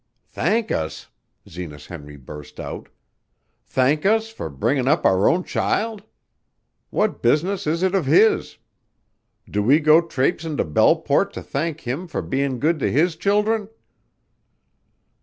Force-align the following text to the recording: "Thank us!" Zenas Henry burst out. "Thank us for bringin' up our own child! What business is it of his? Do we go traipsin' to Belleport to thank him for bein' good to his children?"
"Thank 0.31 0.71
us!" 0.71 1.09
Zenas 1.47 1.85
Henry 1.85 2.17
burst 2.17 2.59
out. 2.59 2.89
"Thank 3.67 4.03
us 4.03 4.29
for 4.29 4.49
bringin' 4.49 4.87
up 4.87 5.05
our 5.05 5.29
own 5.29 5.43
child! 5.43 6.01
What 6.89 7.21
business 7.21 7.67
is 7.67 7.83
it 7.83 7.93
of 7.93 8.07
his? 8.07 8.57
Do 9.47 9.61
we 9.61 9.79
go 9.79 10.01
traipsin' 10.01 10.57
to 10.57 10.65
Belleport 10.65 11.33
to 11.33 11.43
thank 11.43 11.81
him 11.81 12.07
for 12.07 12.23
bein' 12.23 12.57
good 12.57 12.79
to 12.79 12.91
his 12.91 13.15
children?" 13.15 13.69